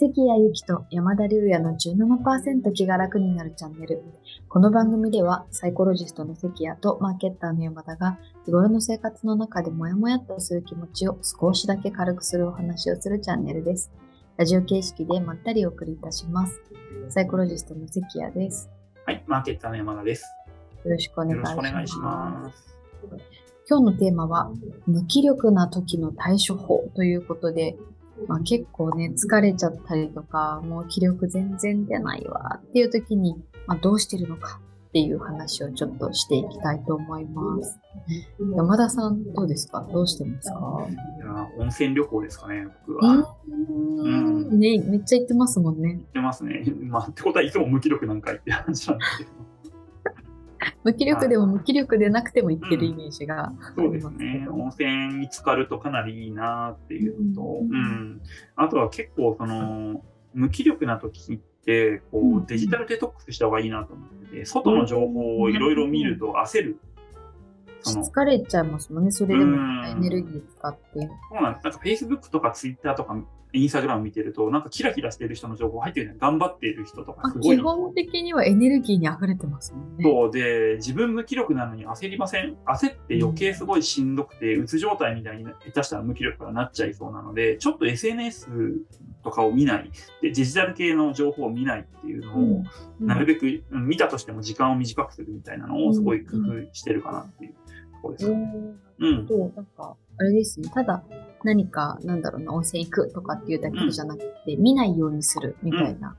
[0.00, 4.00] 関谷由紀と山田龍也の17%気が楽になるチャンネル。
[4.48, 13.90] この番組ではサイコロジストの関谷とマーケッターの山田が日頃の生活の中でモヤモヤっとする気持ちを少しだけ軽くするお話をするチャンネルです。
[14.36, 16.60] ラジオ形式でまったりお送りいたします。
[17.08, 18.70] サイコロジストの関谷です。
[19.04, 20.22] はい、マーケッターの山田です。
[20.84, 22.76] よろしくお願いします。
[23.68, 24.52] 今日のテーマは
[24.86, 27.76] 無気力な時の対処法ということで、
[28.26, 33.36] まあ、結構ね疲れちゃったりとかもう気力全然出ないわっていう時に、
[33.66, 37.78] まあ、どうしてるのかっていう話をちょっとしていきたいと思います。
[38.56, 39.86] 山田さんどうですか？
[39.92, 40.58] どうしてますか？
[40.88, 43.36] いやー温泉旅行ですかね、僕うは。
[43.48, 45.94] ーんねめっちゃ行ってますもんね。
[45.94, 46.64] 行ってますね。
[46.88, 49.30] まあ、ってことはいつも無気力なんかいって話なんですけど。
[50.84, 54.44] 無気力でも無気力でなくても行ってるイメージがうりますけですね。
[54.46, 54.54] ど。
[54.54, 58.22] 温泉に浸かるとかなりいいなっていうのと、うんうん。
[58.56, 60.02] あとは結構、その、
[60.34, 66.78] 無気力な時って、こうんう、デジタルデトックスした方がいいなと思ってて、外の情報をいろいろ見ると焦る。
[67.84, 69.10] 疲れちゃいますもんね。
[69.12, 70.80] それでもうんエネルギー使って。
[70.94, 71.64] そうなんです。
[71.64, 73.16] なんか Facebook とか Twitter とか
[73.54, 77.56] Instagram 見てると、なんかキラキラしてる人の情報入ってるじゃない頑張っている人とかあすごい。
[77.56, 80.04] 基本的にはエネルギーに溢れてますもんね。
[80.04, 82.56] そうで、自分無気力なのに焦りません？
[82.66, 88.48] 焦って余計すごいしんどくて、うつ状態みたいにな下手したら無気力からなっちゃいそうなので、ちょっと SNS
[89.24, 89.90] とかを見ない、
[90.22, 92.64] でデジタル系の情報を見ないっていうのを、
[93.00, 97.58] なるべくうん見たとしても時間を短くするみたいなのをすごい工夫してるかなっていうと
[98.02, 98.30] ころです。
[98.30, 99.26] うんうん。
[99.26, 100.68] と、なんか、あれですね。
[100.74, 101.04] ただ、
[101.44, 106.16] 何か、なんだろうな、温泉行くとかっていうだけじゃなくて、見ないようにするみたいな、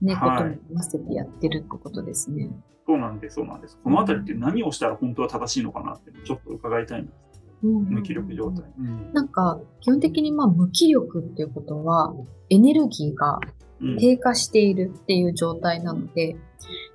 [0.00, 2.50] ね、はいことも合わせてやってるってことですね。
[2.86, 3.78] そうなんです、そうなんです。
[3.82, 7.30] このあたりって何をしたら本当は正しいのかなってちょっと伺いたいんです。
[7.62, 8.64] 無気力状態。
[8.78, 12.14] うんなんか、基本的にまあ無気力っていうことは、
[12.48, 13.38] エネルギーが
[13.80, 16.36] うん低下しているっていう状態なので、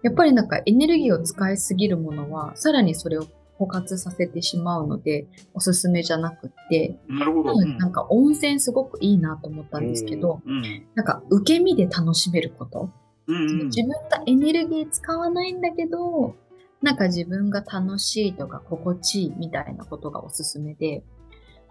[0.03, 3.25] やっぱりなんかエネルギーを使いすぎるものは、さらにそれを
[3.59, 7.55] 枯渇させてしまうので、おすすめじゃなくって、なるほど。
[7.61, 10.85] なんか温泉すごくいいなと思ったんですけど、うん。
[10.95, 12.89] なんか受け身で楽しめること、
[13.27, 13.65] うんうん。
[13.67, 16.35] 自分がエネルギー使わないんだけど、
[16.81, 21.03] なんか自分が楽しいとか心地いいみたいなことがおすすめで、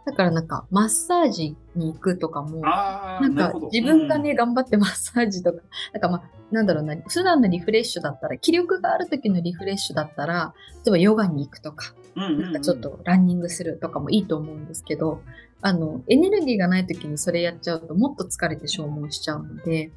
[0.05, 5.61] だからなんかマッサージに行くとかも、なんか自分がね、、頑張ってマッサージとか、
[5.93, 10.55] なんかまあ、なんだろうな、普段のリフレッシュだったら、気力がある時のリフレッシュだったら、
[10.85, 12.43] 例えばヨガに行くとか、うんうんうん。
[12.43, 15.23] なんかちょっとランニングするとかもいいと思うんですけど、
[15.63, 19.91] あの、エネルギーがない時にそれやっちゃうともっと疲れて消耗しちゃうので、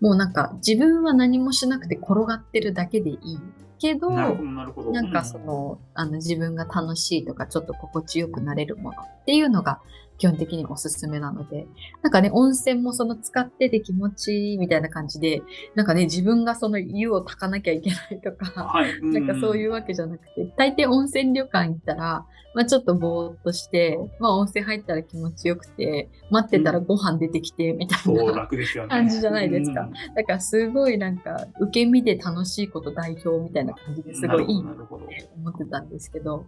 [0.00, 3.38] もうなんか自分は何もしなくて転がってるだけでいい
[3.78, 4.90] けど、なるほど、なるほど。
[4.92, 9.80] なんかその、あの自分が楽しいとかちょっと心地よくなれるものっていうのが
[10.18, 11.66] 基本的におすすめなので、
[12.02, 15.42] なんかね、温泉もその使ってて気持ちいいみたいな感じで、
[15.76, 19.00] なんかね、自分がその湯を炊かなきゃいけないとか、はい。
[19.02, 28.32] なんかそういううわけじゃなくて、大抵温泉旅館行ったら、まあちょっとぼーっとして、まあ温泉入ったら気持ちよくて、待ってたらご飯出てきてみたいな。
[28.32, 28.90] 楽ですよね。
[28.90, 35.06] 感じじゃないですかうんだからすごいなんか、受け身で楽しいこと代表みたいな感じですごいいいなるほど。
[35.06, 36.46] なるほど思ってたんですけど、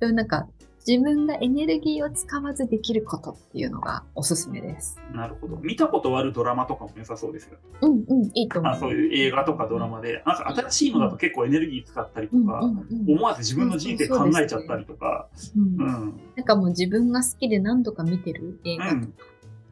[0.00, 0.48] そういうなんか
[0.86, 4.98] 自分がエネルギーを使わずできることっていうのがおすすめです。
[5.14, 5.56] なるほど。
[5.56, 7.58] 見たことあるドラマとかも良さそうですよ。
[7.82, 8.72] うんうん、いいと思う。
[8.72, 12.62] あそういう映画とかドラマで、なんか新しいのだと結構エネルギー使ったりとか、
[13.08, 16.20] 思わず自分の人生考えちゃったりとか、うんうん。
[16.36, 19.14] なんかもう自分が好きで何度か見てる映画とか、うん。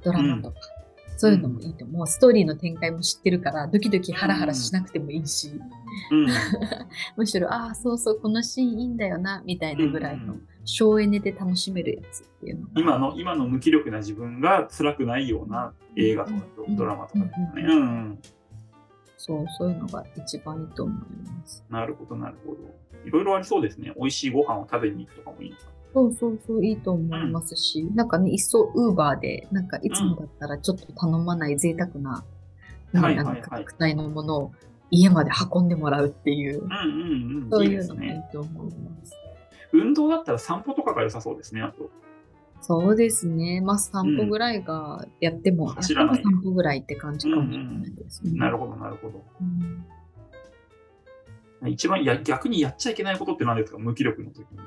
[0.03, 0.57] ドラマとか、
[1.21, 2.07] そういうのもいいと思う。
[2.07, 5.51] ストーリーの展開も知ってるから、ドキドキハラハラしなくてもいいし、
[6.11, 6.27] うん。
[7.19, 12.81] むしろ、ああ、そうそう、このシーンいいんだよな、みたいなぐらいのうん省エネで楽しめるやつっていうのが。
[12.81, 17.27] 今の、今の無気力な自分が辛くないような映画とかうんドラマとかね。
[17.57, 18.19] ううんん。
[19.19, 21.63] そう、そういうのが一番いいと思います。
[21.69, 22.59] なるほど、なるほど。
[23.05, 23.93] いろいろありそうですね。
[23.97, 25.63] 美味しいご飯を食べに行くとかもいいのか
[25.93, 32.25] そうそうそう、いいと思いますし、なんかね、いっそウーバーで、なんかいつもだったらちょっと頼まない贅沢な、
[32.93, 34.53] ねはいなんか価格帯のものを
[34.91, 36.69] 家まで運んでもらうっていう。
[37.51, 38.29] そういうのもいいね。
[38.33, 39.15] と思います。
[39.73, 41.63] 運動だったら散歩とかが良さそうですね。
[41.63, 41.91] あと。
[42.61, 43.61] そうですね。
[43.61, 48.33] まあ散歩ぐらいがやっても、やって走らないも散歩ぐらいって感じかもしれないですね。
[48.39, 49.25] なるほど、なるほど。
[49.41, 49.87] うん
[51.69, 53.79] 一番や逆にやっちゃいけないことって何ですか？
[53.79, 54.59] 無気力の時に。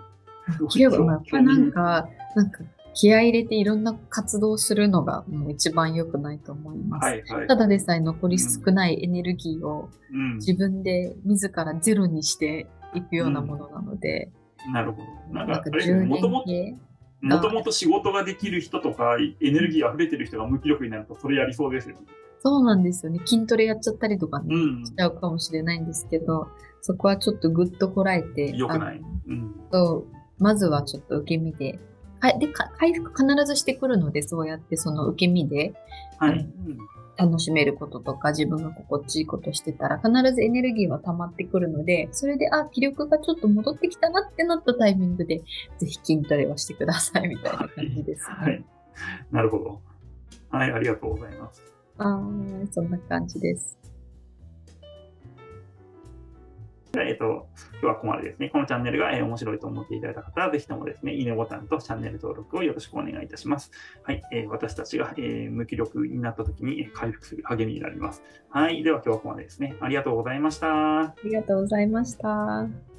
[0.70, 2.60] 気力がやっぱりなんか、なんか
[2.94, 7.06] 気合い入れていろんな活動をするのがもう一番良くないと思います。
[7.06, 7.48] はいはい。
[7.48, 14.32] ただでさえ残り少ないエネルギーをうん、自分で自らゼロにしていくようなものなので、
[14.72, 15.08] なるほど。
[15.34, 22.02] なんか、なんかあれですね充もとも電と、系もともと仕事ができる人とか、エネルギー溢れてる人が無気力になると、それやりそうですよね。
[22.42, 23.20] そうなんですよね。
[23.26, 26.48] 筋トレやっちゃったりとかね、うんしちゃうかもしれないんですけど、
[26.82, 29.02] そこはちょっとぐっとこらえて、良くない。
[29.28, 29.56] うん。
[29.72, 31.80] そうまずはちょっと受け身で、
[32.20, 35.74] はい、でか回復必ずしてくるので、そうやってその受け身で
[36.18, 36.48] はい。
[37.16, 45.44] 楽しめることとか、自分が心地いいことしてたら、必ずエネルギーは溜まってくるので、それで、あ、気力がちょっと戻ってきたなってなったタイミングで、
[45.78, 48.36] ぜひ筋トレをしてください、みたいな感じです、ね。
[48.36, 48.66] はい。
[49.32, 49.80] なるほど。
[50.50, 51.62] はい、ありがとうございます。
[52.00, 53.78] あーそんな感じです。
[56.94, 58.50] でえっと、今日はここまでですね。
[58.50, 63.72] このチャンネルが、え面白いと思っていただいた方は、ぜひともですね、いいねボタンとチャンネル登録をよろしくお願いいたします。
[64.04, 68.22] はい、えー私たちが、え無気力になった時に回復する励みになります。
[68.50, 69.76] はい、では今日はここまでですね。
[69.80, 71.02] ありがとうございました。
[71.02, 72.93] ありがとうございました。